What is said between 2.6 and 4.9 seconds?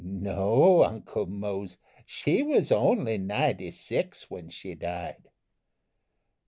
only ninety six when she